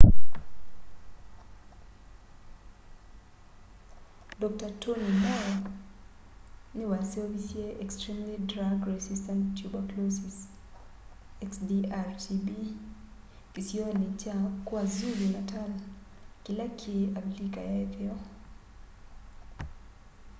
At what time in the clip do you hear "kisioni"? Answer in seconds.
13.53-14.07